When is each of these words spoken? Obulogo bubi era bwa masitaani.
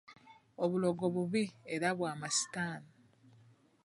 Obulogo 0.63 1.05
bubi 1.13 1.43
era 1.73 1.89
bwa 1.97 2.11
masitaani. 2.19 2.91